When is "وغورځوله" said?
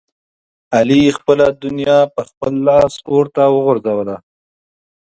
3.49-4.15